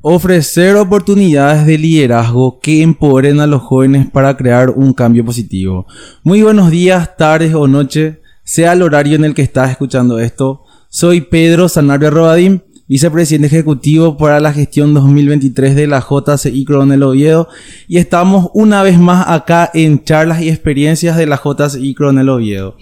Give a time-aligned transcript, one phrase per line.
[0.00, 5.86] Ofrecer oportunidades de liderazgo que empoderen a los jóvenes para crear un cambio positivo.
[6.22, 10.62] Muy buenos días, tardes o noche, sea el horario en el que estás escuchando esto.
[10.88, 17.48] Soy Pedro Sanabria Robadim vicepresidente ejecutivo para la gestión 2023 de la JCI Coronel Oviedo
[17.86, 22.76] y estamos una vez más acá en charlas y experiencias de la JCI Coronel Oviedo,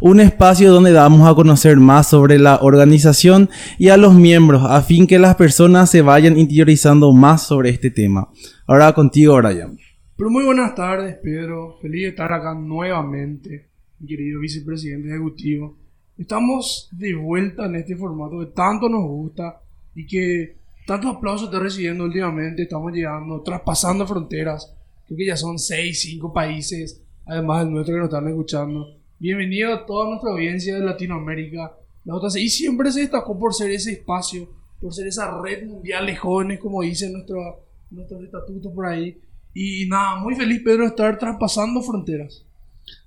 [0.00, 3.48] un espacio donde damos a conocer más sobre la organización
[3.78, 7.90] y a los miembros a fin que las personas se vayan interiorizando más sobre este
[7.90, 8.28] tema.
[8.66, 9.78] Ahora contigo, Brian.
[10.16, 11.78] Pero muy buenas tardes, Pedro.
[11.80, 13.68] Feliz de estar acá nuevamente,
[14.00, 15.81] mi querido vicepresidente ejecutivo
[16.18, 19.60] Estamos de vuelta en este formato que tanto nos gusta
[19.94, 22.62] y que tantos aplausos está recibiendo últimamente.
[22.62, 24.74] Estamos llegando, traspasando fronteras.
[25.06, 28.94] Creo que ya son 6, 5 países, además del nuestro que nos están escuchando.
[29.18, 31.72] Bienvenido a toda nuestra audiencia de Latinoamérica.
[32.04, 36.16] La JCI siempre se destacó por ser ese espacio, por ser esa red mundial de
[36.16, 39.18] jóvenes, como dice nuestro, nuestro estatuto por ahí.
[39.54, 42.44] Y nada, muy feliz, Pedro, de estar traspasando fronteras.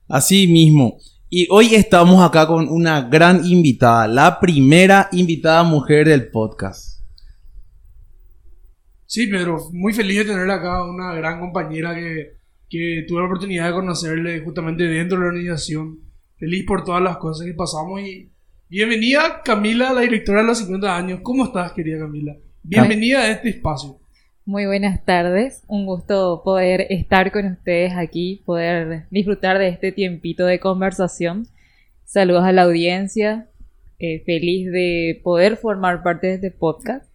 [0.08, 0.98] Así mismo.
[1.38, 7.02] Y hoy estamos acá con una gran invitada, la primera invitada mujer del podcast.
[9.06, 12.38] Sí, Pedro, muy feliz de tener acá una gran compañera que,
[12.70, 16.00] que tuve la oportunidad de conocerle justamente dentro de la organización.
[16.38, 18.32] Feliz por todas las cosas que pasamos y
[18.70, 21.20] bienvenida Camila, la directora de los 50 años.
[21.22, 22.34] ¿Cómo estás, querida Camila?
[22.64, 24.00] Bienvenida a este espacio.
[24.48, 30.46] Muy buenas tardes, un gusto poder estar con ustedes aquí, poder disfrutar de este tiempito
[30.46, 31.48] de conversación.
[32.04, 33.48] Saludos a la audiencia,
[33.98, 37.08] eh, feliz de poder formar parte de este podcast.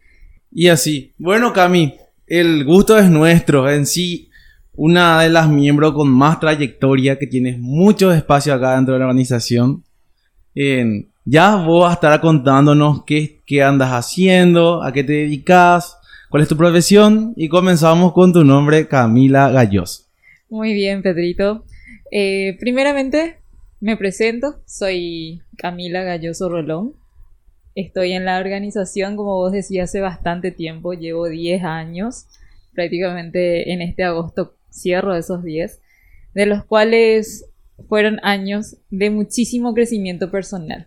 [0.51, 1.95] Y así, bueno Cami,
[2.27, 4.29] el gusto es nuestro, en sí,
[4.75, 9.07] una de las miembros con más trayectoria, que tienes mucho espacio acá dentro de la
[9.07, 9.85] organización.
[11.25, 16.00] ya vos vas a estar contándonos qué, qué andas haciendo, a qué te dedicas
[16.31, 17.35] ¿Cuál es tu profesión?
[17.37, 20.09] Y comenzamos con tu nombre, Camila Gallos.
[20.49, 21.65] Muy bien, Pedrito.
[22.13, 23.39] Eh, primeramente,
[23.81, 24.63] me presento.
[24.65, 26.95] Soy Camila Galloso Rolón.
[27.75, 30.93] Estoy en la organización, como vos decías, hace bastante tiempo.
[30.93, 32.27] Llevo 10 años.
[32.75, 35.81] Prácticamente en este agosto cierro esos 10.
[36.35, 37.45] De los cuales
[37.89, 40.87] fueron años de muchísimo crecimiento personal.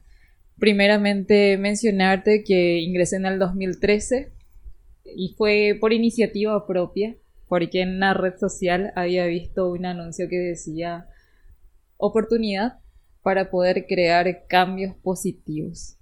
[0.58, 4.32] Primeramente mencionarte que ingresé en el 2013
[5.16, 7.16] y fue por iniciativa propia,
[7.48, 11.08] porque en una red social había visto un anuncio que decía
[11.98, 12.80] oportunidad
[13.22, 15.98] para poder crear cambios positivos.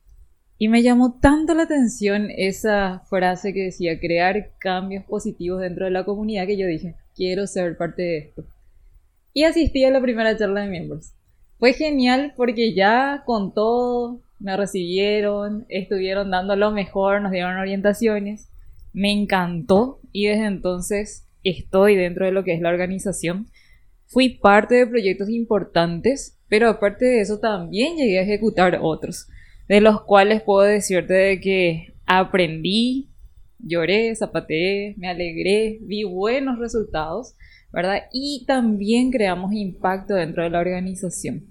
[0.57, 5.91] Y me llamó tanto la atención esa frase que decía crear cambios positivos dentro de
[5.91, 8.45] la comunidad que yo dije, quiero ser parte de esto.
[9.33, 11.13] Y asistí a la primera charla de miembros.
[11.57, 18.50] Fue genial porque ya con todo me recibieron, estuvieron dando lo mejor, nos dieron orientaciones
[18.93, 23.47] me encantó y desde entonces estoy dentro de lo que es la organización.
[24.07, 29.27] Fui parte de proyectos importantes, pero aparte de eso también llegué a ejecutar otros,
[29.67, 33.09] de los cuales puedo decirte de que aprendí,
[33.59, 37.35] lloré, zapateé, me alegré, vi buenos resultados,
[37.71, 38.03] ¿verdad?
[38.11, 41.47] Y también creamos impacto dentro de la organización.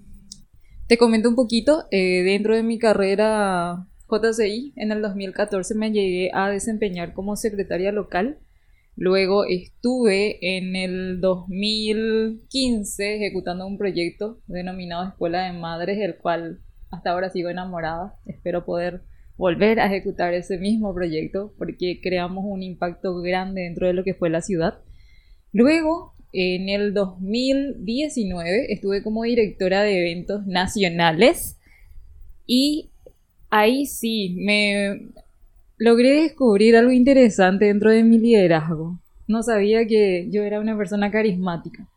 [0.87, 6.31] Te comento un poquito, eh, dentro de mi carrera JCI, en el 2014 me llegué
[6.33, 8.39] a desempeñar como secretaria local.
[8.97, 16.59] Luego estuve en el 2015 ejecutando un proyecto denominado Escuela de Madres, del cual
[16.91, 18.19] hasta ahora sigo enamorada.
[18.25, 19.03] Espero poder
[19.37, 24.13] volver a ejecutar ese mismo proyecto porque creamos un impacto grande dentro de lo que
[24.13, 24.79] fue la ciudad.
[25.53, 31.57] Luego, en el 2019, estuve como directora de eventos nacionales
[32.45, 32.90] y
[33.51, 35.09] ahí sí, me
[35.77, 38.99] logré descubrir algo interesante dentro de mi liderazgo.
[39.27, 41.87] No sabía que yo era una persona carismática,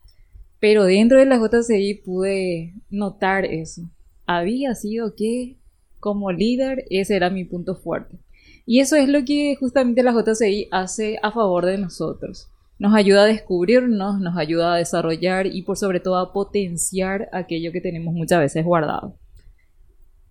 [0.61, 3.83] pero dentro de la JCI pude notar eso.
[4.27, 5.57] Había sido que
[6.01, 8.19] como líder ese era mi punto fuerte.
[8.67, 12.49] Y eso es lo que justamente la JCI hace a favor de nosotros.
[12.79, 17.73] Nos ayuda a descubrirnos, nos ayuda a desarrollar y por sobre todo a potenciar aquello
[17.73, 19.15] que tenemos muchas veces guardado.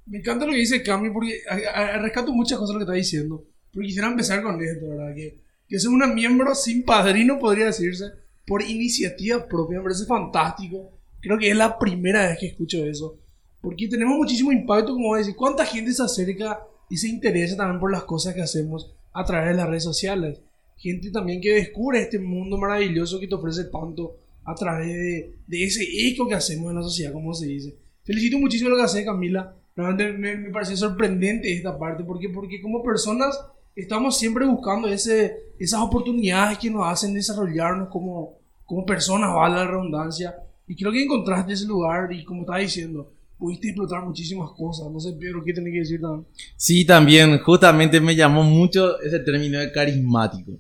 [0.05, 1.41] Me encanta lo que dice Cami porque
[2.01, 3.45] rescato muchas cosas lo que está diciendo.
[3.71, 5.15] Pero quisiera empezar con esto, ¿verdad?
[5.15, 8.05] Que, que es una miembro sin padrino, podría decirse,
[8.45, 9.77] por iniciativa propia.
[9.77, 10.91] Me parece fantástico.
[11.21, 13.17] Creo que es la primera vez que escucho eso.
[13.61, 16.59] Porque tenemos muchísimo impacto, como decir, cuánta gente se acerca
[16.89, 20.41] y se interesa también por las cosas que hacemos a través de las redes sociales.
[20.75, 25.63] Gente también que descubre este mundo maravilloso que te ofrece tanto a través de, de
[25.63, 27.77] ese eco que hacemos en la sociedad, como se dice.
[28.03, 32.61] Felicito muchísimo lo que hace Camila Realmente me, me parece sorprendente esta parte, porque, porque
[32.61, 33.39] como personas
[33.75, 39.67] estamos siempre buscando ese, esas oportunidades que nos hacen desarrollarnos como, como personas, vale la
[39.67, 40.35] redundancia.
[40.67, 44.91] Y creo que encontraste ese lugar y como estaba diciendo, pudiste explotar muchísimas cosas.
[44.91, 46.27] No sé, Pedro, ¿qué tenés que decir también?
[46.55, 50.51] Sí, también, justamente me llamó mucho ese término de carismático.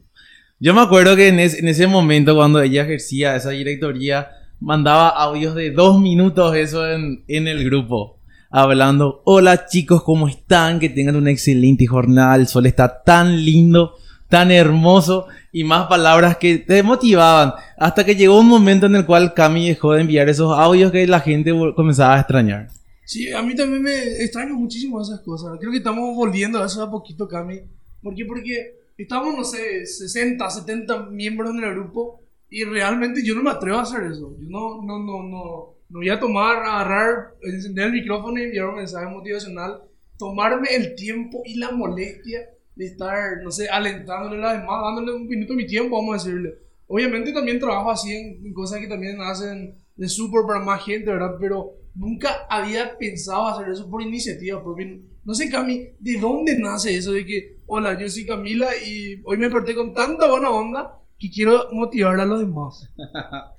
[0.59, 4.27] Yo me acuerdo que en, en ese momento, cuando ella ejercía esa directoría,
[4.59, 8.17] mandaba audios de dos minutos eso en, en el grupo
[8.53, 10.79] hablando, hola chicos, ¿cómo están?
[10.79, 13.95] Que tengan una excelente jornada, el sol está tan lindo,
[14.29, 17.53] tan hermoso y más palabras que te motivaban.
[17.79, 21.07] Hasta que llegó un momento en el cual Cami dejó de enviar esos audios que
[21.07, 22.67] la gente comenzaba a extrañar.
[23.05, 25.57] Sí, a mí también me extraño muchísimo esas cosas.
[25.59, 27.59] Creo que estamos volviendo a eso a poquito, Cami.
[28.03, 28.23] ¿Por qué?
[28.23, 32.21] Porque estamos, no sé, 60, 70 miembros en el grupo
[32.51, 34.37] y realmente yo no me atrevo a hacer eso.
[34.39, 38.65] Yo no, no, no, no no voy a tomar, agarrar, encender el micrófono y enviar
[38.65, 39.83] un mensaje motivacional,
[40.17, 45.13] tomarme el tiempo y la molestia de estar, no sé, alentándole a las demás, dándole
[45.13, 46.55] un minuto de mi tiempo, vamos a decirle.
[46.87, 51.35] Obviamente también trabajo así en, cosas que también hacen de súper para más gente, ¿verdad?
[51.39, 54.97] Pero nunca había pensado hacer eso por iniciativa propia.
[55.23, 59.37] No sé, Cami, ¿de dónde nace eso de que, hola, yo soy Camila y hoy
[59.37, 62.89] me desperté con tanta buena onda que quiero motivar a los demás?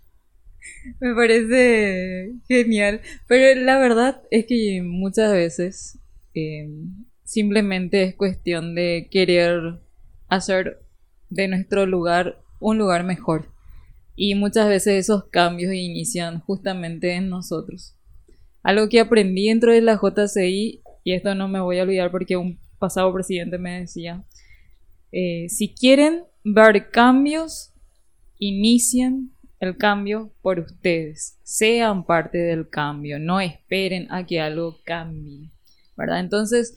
[1.01, 3.01] Me parece genial.
[3.27, 5.99] Pero la verdad es que muchas veces
[6.35, 9.81] em, simplemente es cuestión de querer
[10.29, 10.81] hacer
[11.31, 13.51] de nuestro lugar un lugar mejor.
[14.17, 17.97] Y muchas veces esos cambios inician justamente en nosotros.
[18.63, 22.37] Algo que aprendí dentro de la JCI, y esto no me voy a olvidar porque
[22.37, 24.25] un pasado presidente me decía,
[25.13, 27.73] eh, si quieren ver cambios,
[28.39, 31.39] inicien el cambio por ustedes.
[31.43, 35.51] Sean parte del cambio, no esperen a que algo cambie,
[35.97, 36.21] ¿verdad?
[36.21, 36.77] Entonces,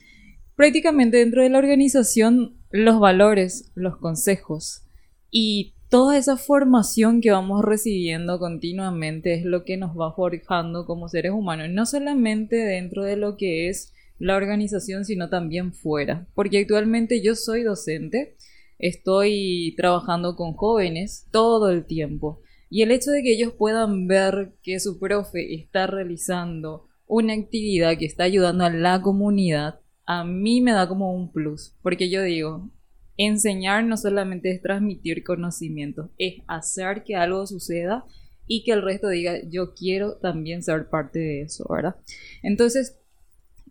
[0.56, 4.83] prácticamente dentro de la organización, los valores, los consejos
[5.29, 11.07] y toda esa formación que vamos recibiendo continuamente es lo que nos va forjando como
[11.07, 16.59] seres humanos, no solamente dentro de lo que es la organización, sino también fuera, porque
[16.59, 18.35] actualmente yo soy docente,
[18.79, 24.53] estoy trabajando con jóvenes todo el tiempo y el hecho de que ellos puedan ver
[24.61, 30.61] que su profe está realizando una actividad que está ayudando a la comunidad, a mí
[30.61, 32.69] me da como un plus, porque yo digo,
[33.17, 38.05] enseñar no solamente es transmitir conocimiento, es hacer que algo suceda
[38.45, 41.95] y que el resto diga, yo quiero también ser parte de eso, ¿verdad?
[42.43, 42.97] Entonces,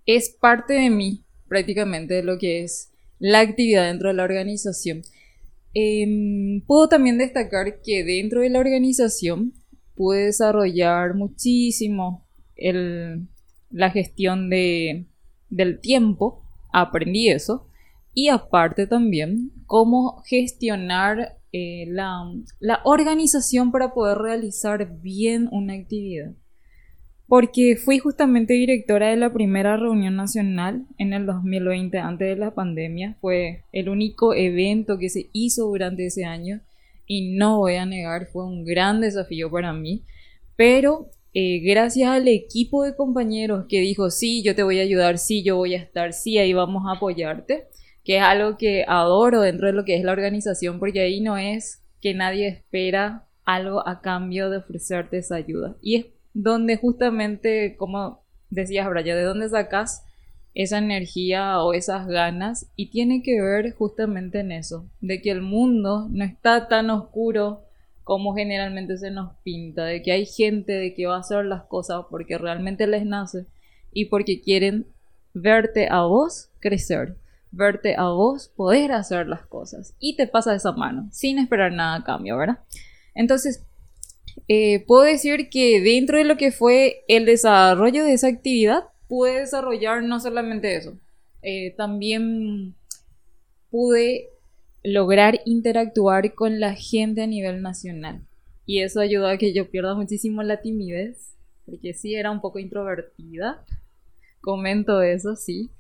[0.05, 5.03] es parte de mí prácticamente de lo que es la actividad dentro de la organización.
[5.79, 9.53] Em, puedo también destacar que dentro de la organización
[9.95, 12.27] pude desarrollar muchísimo
[13.69, 15.05] la gestión de,
[15.51, 16.43] del tiempo,
[16.73, 17.69] aprendí eso,
[18.15, 22.25] y aparte también cómo gestionar eh, la,
[22.59, 26.33] la organización para poder realizar bien una actividad
[27.29, 32.55] porque fui justamente directora de la primera reunión nacional en el 2020, antes de la
[32.55, 33.17] pandemia.
[33.21, 36.61] Fue el único evento que se hizo durante ese año
[37.07, 40.03] y no voy a negar, fue un gran desafío para mí,
[40.57, 45.19] pero eh, gracias al equipo de compañeros que dijo, sí, yo te voy a ayudar,
[45.19, 47.67] sí, yo voy a estar, sí, ahí vamos a apoyarte,
[48.05, 51.37] que es algo que adoro dentro de lo que es la organización, porque ahí no
[51.37, 55.77] es que nadie espera algo a cambio de ofrecerte esa ayuda.
[55.81, 60.05] Y es donde justamente, como decías, Brian, ¿de dónde sacas
[60.53, 62.67] esa energía o esas ganas?
[62.77, 67.63] Y tiene que ver justamente en eso, de que el mundo no está tan oscuro
[68.05, 71.63] como generalmente se nos pinta, de que hay gente de que va a hacer las
[71.65, 73.47] cosas porque realmente les nace
[73.91, 74.87] y porque quieren
[75.33, 77.17] verte a vos crecer,
[77.51, 81.97] verte a vos poder hacer las cosas y te pasa esa mano sin esperar nada
[81.97, 82.59] a cambio, ¿verdad?
[83.15, 83.65] Entonces,
[84.49, 89.41] eh, puedo decir que dentro de lo que fue el desarrollo de esa actividad, pude
[89.41, 90.99] desarrollar no solamente eso,
[91.43, 92.75] eh, también
[93.71, 94.31] pude
[94.83, 98.23] lograr interactuar con la gente a nivel nacional.
[98.67, 102.59] Y eso ayudó a que yo pierda muchísimo la timidez, porque sí era un poco
[102.59, 103.65] introvertida.
[104.41, 105.71] Comento eso, sí.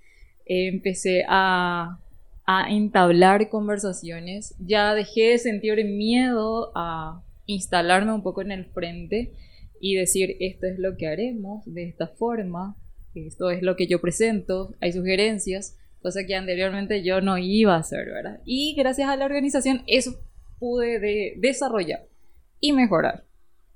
[0.44, 1.98] empecé a,
[2.46, 4.54] a entablar conversaciones.
[4.58, 9.32] Ya dejé de sentir miedo a instalarme un poco en el frente
[9.80, 12.76] y decir esto es lo que haremos de esta forma,
[13.14, 17.80] esto es lo que yo presento, hay sugerencias, cosa que anteriormente yo no iba a
[17.80, 18.40] hacer, ¿verdad?
[18.44, 20.18] Y gracias a la organización eso
[20.58, 22.06] pude desarrollar
[22.60, 23.24] y mejorar.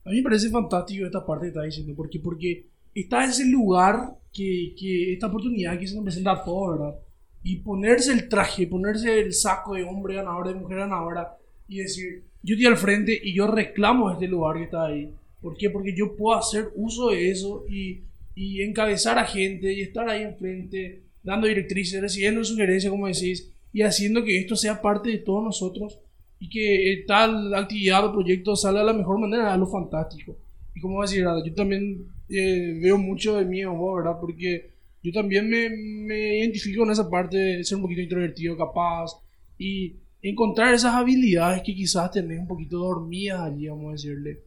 [0.04, 4.16] A mí me parece fantástico esta parte que está diciendo, porque, porque está ese lugar
[4.32, 7.00] que, que esta oportunidad que se nos presenta a todos, ¿verdad?
[7.42, 11.36] y ponerse el traje, ponerse el saco de hombre ganador, de mujer ganadora
[11.70, 15.14] y decir, yo estoy al frente y yo reclamo este lugar que está ahí.
[15.40, 15.70] ¿Por qué?
[15.70, 18.00] Porque yo puedo hacer uso de eso y,
[18.34, 23.82] y encabezar a gente y estar ahí enfrente, dando directrices, recibiendo sugerencias, como decís, y
[23.82, 26.00] haciendo que esto sea parte de todos nosotros
[26.40, 30.36] y que tal actividad o proyecto salga de la mejor manera, a lo fantástico.
[30.74, 34.18] Y como decir, yo también eh, veo mucho de mí vos, ¿verdad?
[34.20, 34.70] Porque
[35.04, 39.12] yo también me, me identifico en esa parte de ser un poquito introvertido, capaz,
[39.56, 44.40] y encontrar esas habilidades que quizás tenés un poquito dormidas allí, vamos a decirle.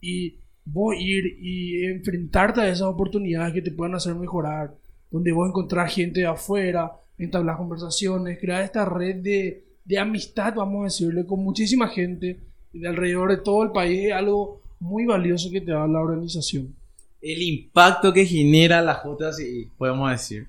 [0.00, 4.74] Y vos ir y enfrentarte a esas oportunidades que te puedan hacer mejorar,
[5.10, 10.80] donde vos encontrar gente de afuera, entablar conversaciones, crear esta red de, de amistad, vamos
[10.80, 12.40] a decirle, con muchísima gente
[12.72, 16.74] de alrededor de todo el país, es algo muy valioso que te da la organización.
[17.20, 20.46] El impacto que genera la JCI, podemos decir.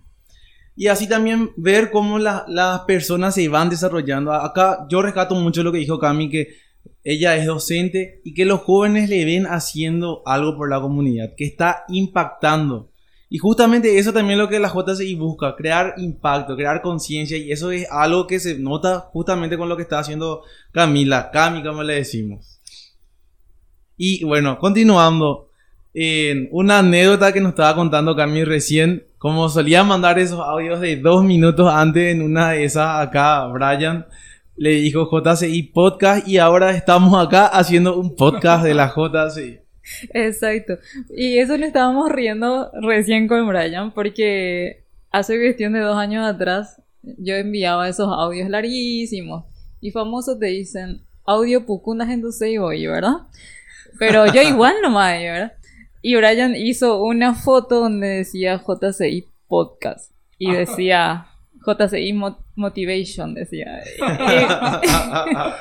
[0.76, 4.34] Y así también ver cómo las personas se van desarrollando.
[4.34, 6.58] Acá yo rescato mucho lo que dijo Cami, que
[7.04, 11.46] ella es docente y que los jóvenes le ven haciendo algo por la comunidad, que
[11.46, 12.92] está impactando.
[13.30, 17.52] Y justamente eso también es lo que la JCI busca, crear impacto, crear conciencia y
[17.52, 21.84] eso es algo que se nota justamente con lo que está haciendo Camila, Cami como
[21.84, 22.62] le decimos.
[23.98, 25.50] Y bueno, continuando,
[25.98, 30.98] en una anécdota que nos estaba contando Cami recién, como solía mandar esos audios de
[30.98, 34.06] dos minutos antes en una de esas acá, Brian
[34.58, 39.60] le dijo JCI Podcast y ahora estamos acá haciendo un podcast de la JCI.
[40.14, 40.78] Exacto.
[41.16, 46.82] Y eso le estábamos riendo recién con Brian porque hace cuestión de dos años atrás
[47.04, 49.46] yo enviaba esos audios larguísimos
[49.80, 53.28] y famosos te dicen audio pucunas en tu hoy, ¿verdad?
[53.98, 55.54] Pero yo igual nomás, ¿verdad?
[56.08, 61.30] Y Brian hizo una foto donde decía JCI Podcast y decía
[61.66, 62.14] JCI
[62.56, 63.82] Motivation, decía.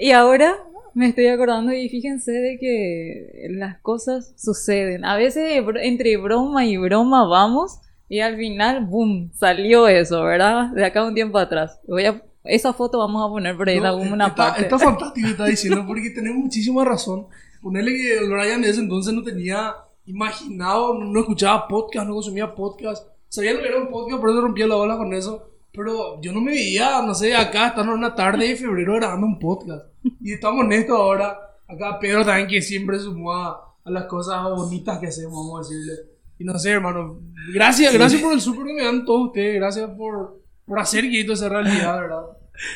[0.00, 0.54] y ahora
[0.92, 5.06] me estoy acordando y fíjense de que las cosas suceden.
[5.06, 10.72] A veces entre broma y broma vamos y al final, boom, salió eso, ¿verdad?
[10.72, 11.80] De acá un tiempo atrás.
[11.88, 14.62] Voy a, esa foto vamos a poner por ahí no, una está, parte.
[14.64, 17.28] Está fantástico, está diciendo, porque tenés muchísima razón.
[17.60, 19.74] Ponerle que Brian de ese entonces no tenía
[20.06, 23.06] imaginado, no escuchaba podcast, no consumía podcast.
[23.28, 25.50] Sabía lo que era un podcast, por eso rompía la bola con eso.
[25.72, 29.38] Pero yo no me veía, no sé, acá estando una tarde de febrero grabando un
[29.38, 29.86] podcast.
[30.20, 31.38] Y estamos en esto ahora.
[31.68, 35.92] Acá Pedro también que siempre sumó a, las cosas bonitas que hacemos, vamos a decirle.
[36.38, 37.20] Y no sé, hermano.
[37.52, 39.54] Gracias, gracias por el super que me dan todos ustedes.
[39.56, 42.22] Gracias por, por hacer que esto sea realidad, ¿verdad?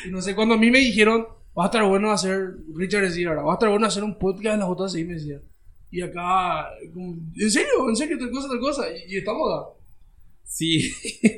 [0.05, 3.29] Y no sé, cuando a mí me dijeron, va a estar bueno hacer, Richard decía,
[3.29, 3.45] ¿verdad?
[3.45, 5.39] Va a estar bueno hacer un podcast en las otras me decía.
[5.91, 8.83] Y acá, en serio, en serio, tal cosa, tal cosa.
[9.07, 9.69] Y, estamos acá.
[10.43, 10.91] Sí,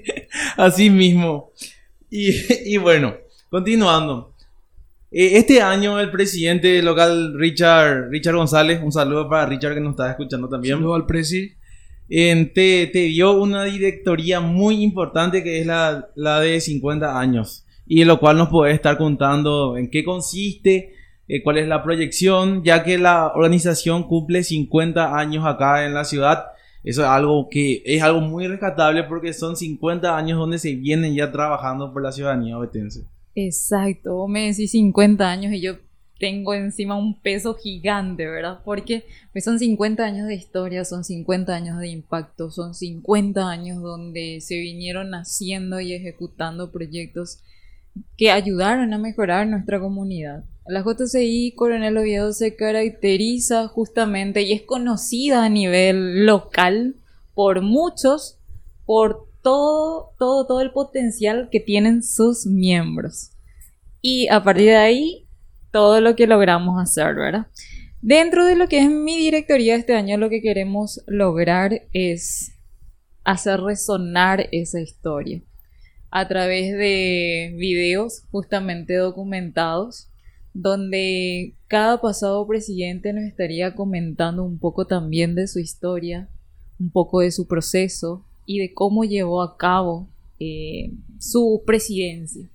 [0.57, 1.51] así mismo.
[2.09, 2.31] Y,
[2.73, 3.15] y bueno,
[3.49, 4.33] continuando.
[5.11, 9.91] Eh, este año el presidente local Richard, Richard González, un saludo para Richard que nos
[9.91, 10.75] está escuchando también.
[10.75, 11.53] Saludo al presi.
[12.07, 18.01] te, te, dio una directoría muy importante que es la, la, de 50 años y
[18.01, 20.93] en lo cual nos puede estar contando en qué consiste,
[21.27, 26.03] eh, cuál es la proyección, ya que la organización cumple 50 años acá en la
[26.03, 26.45] ciudad.
[26.83, 31.15] Eso es algo que es algo muy rescatable porque son 50 años donde se vienen
[31.15, 33.05] ya trabajando por la ciudadanía obetense.
[33.33, 35.77] Exacto, vos me decís 50 años y yo
[36.19, 38.59] tengo encima un peso gigante, ¿verdad?
[38.63, 43.81] Porque pues son 50 años de historia, son 50 años de impacto, son 50 años
[43.81, 47.39] donde se vinieron haciendo y ejecutando proyectos
[48.17, 50.43] que ayudaron a mejorar nuestra comunidad.
[50.67, 56.95] La JCI Coronel Oviedo se caracteriza justamente y es conocida a nivel local
[57.33, 58.39] por muchos
[58.85, 63.31] por todo, todo, todo el potencial que tienen sus miembros.
[64.01, 65.27] Y a partir de ahí,
[65.71, 67.47] todo lo que logramos hacer, ¿verdad?
[68.01, 72.53] Dentro de lo que es mi directoría este año, lo que queremos lograr es
[73.23, 75.41] hacer resonar esa historia
[76.17, 80.07] a través de videos justamente documentados,
[80.53, 86.29] donde cada pasado presidente nos estaría comentando un poco también de su historia,
[86.79, 90.07] un poco de su proceso, y de cómo llevó a cabo
[90.39, 92.47] eh, su presidencia.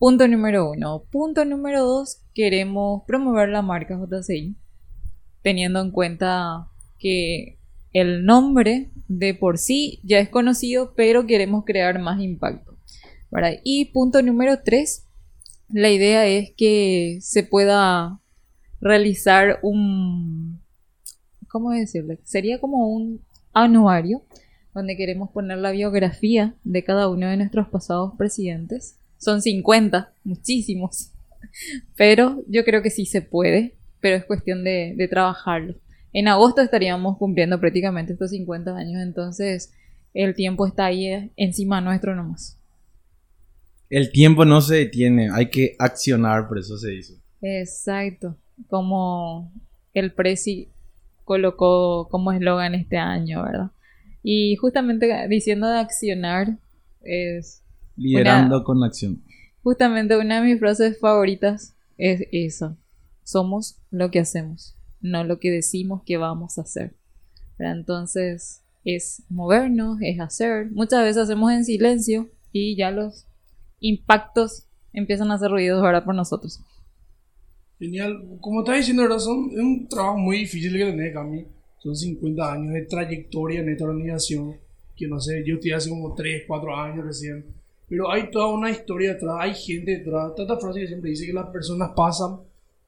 [0.00, 1.04] Punto número uno.
[1.12, 4.56] Punto número dos, queremos promover la marca JCI,
[5.42, 6.66] teniendo en cuenta
[6.98, 7.56] que
[7.92, 12.72] el nombre de por sí ya es conocido, pero queremos crear más impacto.
[13.64, 15.06] Y punto número tres,
[15.70, 18.20] la idea es que se pueda
[18.80, 20.60] realizar un,
[21.48, 22.18] ¿cómo decirle?
[22.24, 24.22] Sería como un anuario
[24.74, 28.98] donde queremos poner la biografía de cada uno de nuestros pasados presidentes.
[29.18, 31.12] Son 50, muchísimos.
[31.96, 35.74] Pero yo creo que sí se puede, pero es cuestión de, de trabajarlo.
[36.12, 39.72] En agosto estaríamos cumpliendo prácticamente estos 50 años, entonces
[40.14, 42.58] el tiempo está ahí eh, encima nuestro nomás.
[43.88, 47.14] El tiempo no se detiene, hay que accionar, por eso se dice.
[47.40, 48.36] Exacto,
[48.68, 49.52] como
[49.94, 50.68] el Prezi
[51.24, 53.70] colocó como eslogan este año, ¿verdad?
[54.22, 56.58] Y justamente diciendo de accionar
[57.02, 57.62] es...
[57.96, 59.22] Liderando con acción.
[59.62, 62.76] Justamente una de mis frases favoritas es eso.
[63.24, 66.96] Somos lo que hacemos, no lo que decimos que vamos a hacer.
[67.58, 70.70] Entonces es movernos, es hacer.
[70.72, 73.26] Muchas veces hacemos en silencio y ya los
[73.80, 76.60] impactos empiezan a hacer ruidos ahora por nosotros.
[77.78, 78.38] Genial.
[78.40, 79.18] Como estás diciendo, ¿verdad?
[79.18, 81.44] Son, es un trabajo muy difícil que tenés, Cami.
[81.78, 84.56] Son 50 años de trayectoria en esta organización.
[84.96, 87.44] Que no sé, yo estoy hace como 3, 4 años recién.
[87.88, 90.34] Pero hay toda una historia detrás, hay gente detrás.
[90.36, 92.38] Tanta frase que siempre dice que las personas pasan,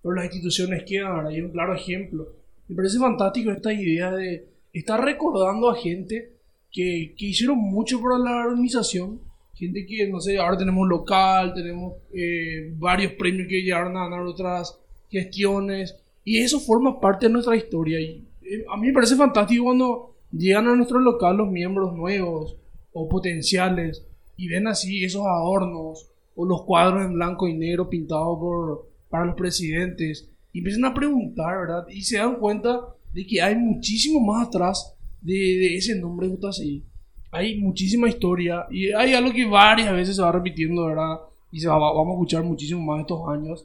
[0.05, 1.17] pero las instituciones quedan.
[1.17, 1.31] ¿verdad?
[1.31, 2.29] Y un claro ejemplo.
[2.69, 6.35] Me parece fantástico esta idea de estar recordando a gente
[6.71, 9.21] que, que hicieron mucho por la organización
[9.55, 14.27] gente que, no sé, ahora tenemos local, tenemos eh, varios premios que llegaron a ganar
[14.27, 18.01] otras gestiones, y eso forma parte de nuestra historia.
[18.01, 22.57] Eh, a mí me parece fantástico cuando llegan a nuestro local los miembros nuevos
[22.93, 24.05] o potenciales
[24.37, 29.27] y ven así esos adornos o los cuadros en blanco y negro pintados por, para
[29.27, 31.87] los presidentes y empiezan a preguntar, ¿verdad?
[31.89, 32.81] Y se dan cuenta
[33.13, 34.93] de que hay muchísimo más atrás
[35.23, 36.83] de, de ese nombre así
[37.31, 41.21] hay muchísima historia y hay algo que varias veces se va repitiendo, ¿verdad?
[41.53, 43.65] Y se va, vamos a escuchar muchísimo más estos años.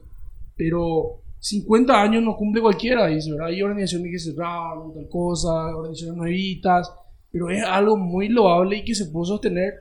[0.56, 3.48] Pero 50 años no cumple cualquiera, dice, ¿verdad?
[3.48, 6.92] Hay organizaciones que cerraron, tal cosa, organizaciones nuevitas,
[7.32, 9.74] pero es algo muy loable y que se puede sostener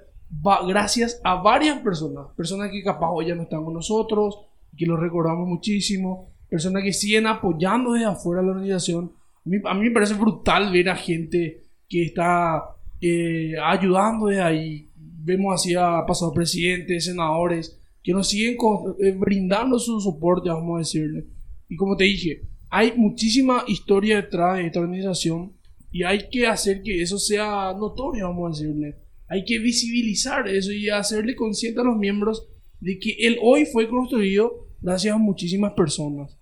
[0.66, 2.28] gracias a varias personas.
[2.34, 6.92] Personas que capaz hoy ya no están con nosotros, que los recordamos muchísimo, personas que
[6.92, 9.12] siguen apoyando desde afuera la organización.
[9.44, 14.40] A mí, a mí me parece brutal ver a gente que está eh, ayudando de
[14.40, 14.88] ahí.
[14.96, 18.56] Vemos así a pasados presidentes, senadores, que nos siguen
[19.00, 21.26] eh, brindando su soporte, vamos a decirle.
[21.68, 25.52] Y como te dije, hay muchísima historia detrás de esta organización
[25.90, 28.96] y hay que hacer que eso sea notorio, vamos a decirle.
[29.28, 32.48] Hay que visibilizar eso y hacerle consciente a los miembros
[32.80, 36.36] de que el hoy fue construido gracias a muchísimas personas.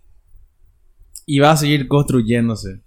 [1.25, 2.81] Y va a seguir construyéndose.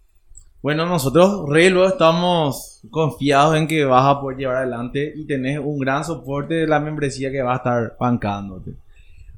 [0.61, 5.59] Bueno, nosotros, Rey, luego estamos confiados en que vas a poder llevar adelante y tenés
[5.59, 8.75] un gran soporte de la membresía que va a estar bancándote.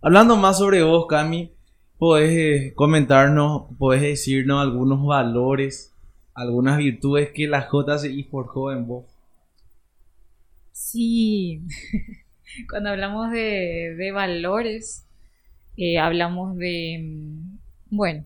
[0.01, 1.51] Hablando más sobre vos, Cami,
[1.99, 5.93] podés eh, comentarnos, podés decirnos algunos valores,
[6.33, 9.05] algunas virtudes que la JCI forjó en vos.
[10.71, 11.61] Sí,
[12.69, 15.05] cuando hablamos de, valores,
[15.77, 17.57] eh, hablamos de, mm,
[17.89, 18.25] bueno,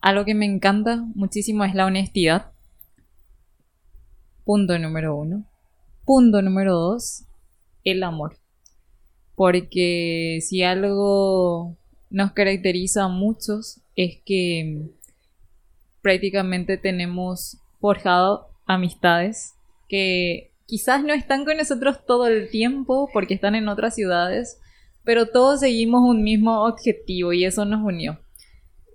[0.00, 2.52] algo que me encanta muchísimo es la honestidad.
[4.44, 5.44] Punto número uno.
[6.04, 7.24] Punto número dos,
[7.84, 8.36] el amor.
[9.34, 11.76] Porque si algo
[12.10, 14.88] nos caracteriza a muchos es que
[16.02, 19.54] prácticamente tenemos forjado amistades
[19.88, 24.60] que quizás no están con nosotros todo el tiempo porque están en otras ciudades,
[25.04, 28.20] pero todos seguimos un mismo objetivo y eso nos unió.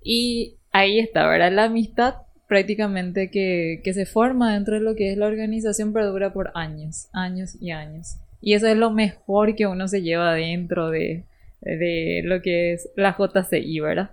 [0.03, 1.51] Y ahí está, ¿verdad?
[1.51, 2.15] La amistad
[2.47, 7.55] prácticamente que, se forma dentro de lo que es la organización perdura por años, años
[7.62, 8.17] y años.
[8.41, 11.25] Y eso es lo mejor que uno se lleva dentro de,
[11.62, 14.12] de lo que es la JCI, ¿verdad?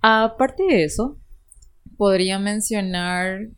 [0.00, 1.18] Aparte de eso,
[1.98, 3.48] podría mencionar...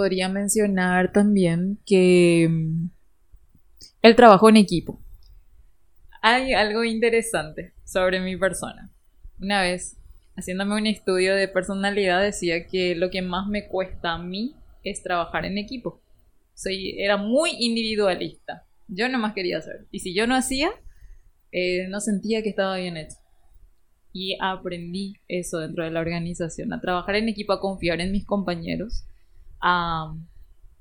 [0.00, 2.88] Podría mencionar también que mm,
[4.00, 4.98] el trabajo en equipo.
[6.22, 8.90] Hay algo interesante sobre mi persona.
[9.38, 9.98] Una vez,
[10.36, 15.02] haciéndome un estudio de personalidad, decía que lo que más me cuesta a mí es
[15.02, 16.00] trabajar en equipo.
[16.54, 18.64] Soy, era muy individualista.
[18.88, 19.86] Yo no más quería hacer.
[19.90, 20.70] Y si yo no hacía,
[21.52, 23.18] eh, no sentía que estaba bien hecho.
[24.14, 28.24] Y aprendí eso dentro de la organización, a trabajar en equipo, a confiar en mis
[28.24, 29.04] compañeros,
[29.60, 30.14] a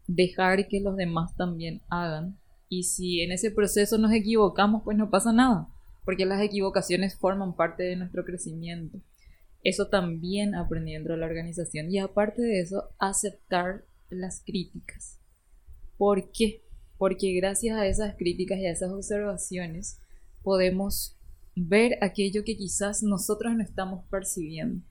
[0.07, 2.39] dejar que los demás también hagan.
[2.67, 5.67] Y si en ese proceso nos equivocamos, pues no pasa nada
[6.09, 8.99] porque las equivocaciones forman parte de nuestro crecimiento.
[9.63, 11.91] Eso también aprendí dentro de la organización.
[11.91, 15.19] Y aparte de eso, aceptar las críticas.
[15.99, 16.63] ¿Por qué?
[16.97, 19.99] Porque gracias a esas críticas y a esas observaciones
[20.41, 21.15] podemos
[21.55, 24.83] ver aquello que quizás nosotros no estamos percibiendo.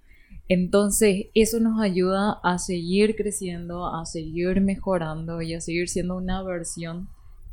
[0.49, 6.43] Entonces, eso nos ayuda a seguir creciendo, a seguir mejorando y a seguir siendo una
[6.43, 7.09] versión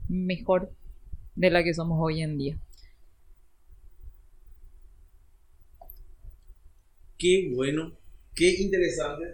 [0.08, 0.72] mejor
[1.36, 2.58] de la que somos hoy en día.
[7.18, 7.92] Qué bueno,
[8.34, 9.26] qué interesante.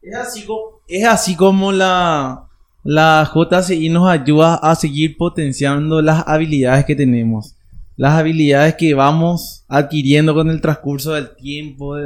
[0.00, 2.48] Es así como, es así como la,
[2.84, 7.54] la JCI nos ayuda a seguir potenciando las habilidades que tenemos.
[7.96, 11.96] Las habilidades que vamos adquiriendo con el transcurso del tiempo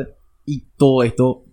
[0.46, 1.44] y todo esto.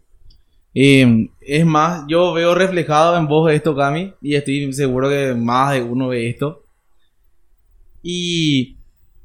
[0.73, 5.73] Eh, es más, yo veo reflejado en vos esto, Cami, y estoy seguro que más
[5.73, 6.63] de uno ve esto.
[8.01, 8.77] Y,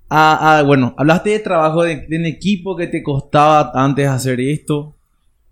[0.09, 4.97] ah, ah, bueno, hablaste de trabajo de, en equipo que te costaba antes hacer esto.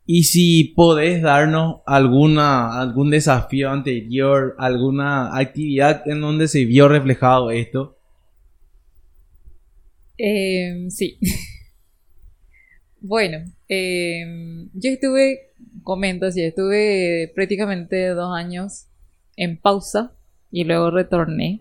[0.05, 7.51] Y si podés darnos alguna, algún desafío anterior, alguna actividad en donde se vio reflejado
[7.51, 7.97] esto.
[10.19, 11.19] Eh, sí.
[13.03, 15.51] bueno, eh, yo estuve,
[15.83, 18.87] comento así, estuve prácticamente dos años
[19.37, 20.13] en pausa
[20.51, 21.61] y luego retorné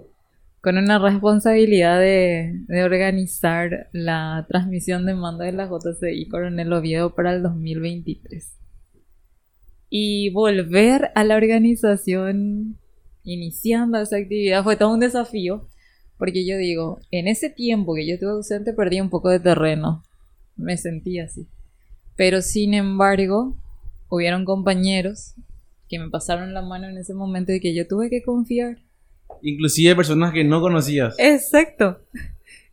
[0.61, 7.33] con una responsabilidad de, organizar la transmisión de mando de la JCI Coronel Oviedo para
[7.33, 8.59] el 2023.
[9.89, 12.77] Y volver a la organización
[13.23, 15.67] iniciando esa actividad fue todo un desafío,
[16.17, 20.03] porque yo digo, en ese tiempo que yo estuve ausente perdí un poco de terreno,
[20.61, 21.47] me sentí así.
[22.15, 23.57] Pero sin embargo,
[24.09, 25.33] hubieron compañeros
[25.89, 28.77] que me pasaron la mano en ese momento y que yo tuve que confiar
[29.41, 31.15] Inclusive personas que no conocías.
[31.17, 31.99] Exacto.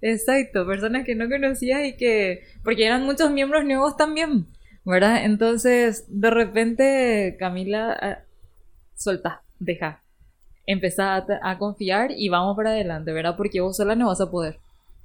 [0.01, 2.45] Exacto, personas que no conocías y que...
[2.63, 4.47] Porque eran muchos miembros nuevos también,
[4.85, 5.25] ¿verdad?
[5.25, 8.19] Entonces, de repente, Camila, ah,
[8.95, 10.03] suelta, deja.
[10.67, 13.37] Empezá a, confiar y vamos para adelante, ¿verdad?
[13.37, 14.59] Porque vos sola no vas a poder.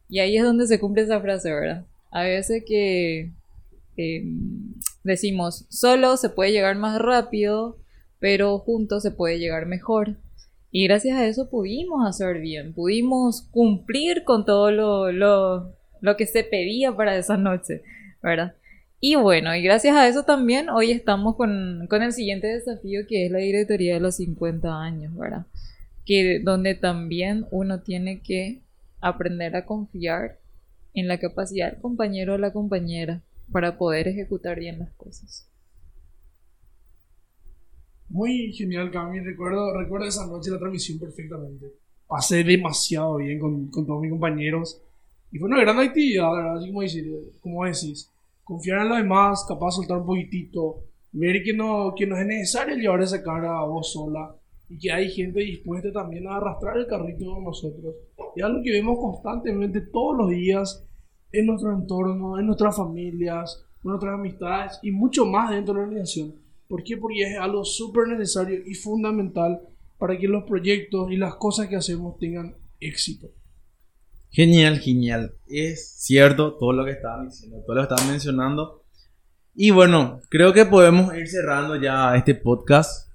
[0.10, 1.86] Y ahí es donde se cumple esa frase, ¿verdad?
[2.14, 3.32] A veces que
[3.98, 7.78] em, decimos, solo se puede llegar más rápido,
[8.20, 10.16] pero juntos se puede llegar mejor.
[10.72, 16.28] Y gracias a eso pudimos hacer bien, pudimos cumplir con todo lo, lo, lo que
[16.28, 17.82] se pedía para esa noche,
[18.22, 18.56] ¿verdad?
[19.00, 23.26] Y bueno, y gracias a eso también hoy estamos con, con, el siguiente desafío que
[23.26, 25.48] es la directoría de los 50 años, ¿verdad?
[26.06, 28.62] Que donde también uno tiene que
[29.02, 30.38] aprender a confiar
[30.94, 35.48] en la capacidad del compañero o la compañera para poder ejecutar bien las cosas.
[38.10, 39.20] Muy genial, Cami.
[39.22, 41.74] Recuerdo, recuerdo esa noche la transmisión perfectamente.
[42.08, 44.80] Pasé demasiado bien con, con todos mis compañeros.
[45.32, 46.58] Y fue una gran actividad, ¿verdad?
[46.58, 48.10] Así como, decir, como decís.
[48.44, 50.84] Confiar en los demás, capaz de soltar un poquitito.
[51.12, 54.36] Ver que no, que no es necesario llevar esa cara a vos sola.
[54.74, 57.96] Y que hay gente dispuesta también a arrastrar el carrito con nosotros.
[58.36, 60.84] Y algo que vemos constantemente todos los días
[61.32, 65.88] en nuestro entorno, en nuestras familias, en nuestras amistades y mucho más dentro de la
[65.88, 66.98] organización ¿Por qué?
[66.98, 69.62] Porque es algo súper necesario y fundamental
[70.00, 73.28] para que los proyectos y las cosas que hacemos tengan éxito.
[74.32, 75.36] Genial, genial.
[75.48, 78.86] Es cierto todo lo que estaban diciendo, todo lo que estaban mencionando.
[79.54, 83.13] Y bueno, creo que podemos ir cerrando ya este podcast.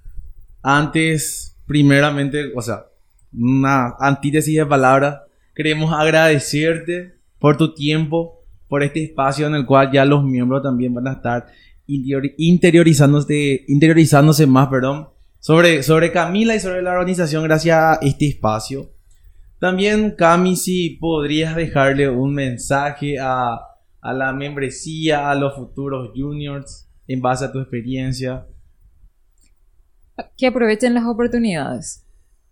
[0.62, 2.86] Antes, primeramente, o sea,
[3.32, 5.20] una antítesis de palabras.
[5.54, 10.94] Queremos agradecerte por tu tiempo, por este espacio en el cual ya los miembros también
[10.94, 11.46] van a estar
[11.86, 18.90] interiorizándose, interiorizándose más, perdón, sobre, sobre Camila y sobre la organización gracias a este espacio.
[19.58, 23.58] También, Cami, si podrías dejarle un mensaje a,
[24.00, 28.46] a la membresía, a los futuros juniors, en base a tu experiencia.
[30.36, 32.04] Que aprovechen las oportunidades.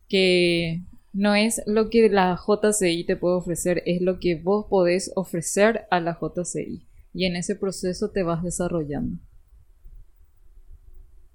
[0.09, 0.83] Que
[1.16, 5.87] no es lo que la JCI te puede ofrecer, es lo que vos podés ofrecer
[5.90, 9.18] a la JCI y en ese proceso te vas desarrollando.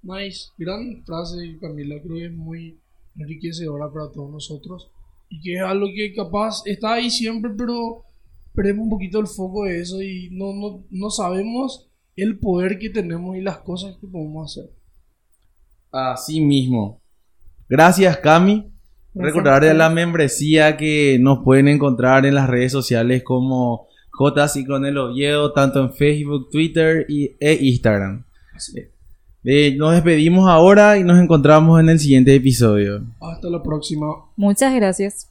[0.03, 2.79] Nice, gran frase Camila, creo que es muy
[3.17, 4.91] enriquecedora para todos nosotros
[5.29, 8.03] y que es algo que capaz está ahí siempre, pero
[8.53, 12.91] perdemos un poquito el foco de eso y no, no, no sabemos el poder que
[12.91, 14.71] tenemos y las cosas que podemos hacer.
[15.91, 16.99] Así mismo.
[17.69, 18.71] Gracias, Cami.
[19.13, 24.47] Recordarle a la membresía que nos pueden encontrar en las redes sociales como J.
[24.67, 28.23] con el Oviedo, tanto en Facebook, Twitter y, e Instagram.
[29.43, 33.03] Eh, nos despedimos ahora y nos encontramos en el siguiente episodio.
[33.19, 34.07] Hasta la próxima.
[34.35, 35.30] Muchas gracias.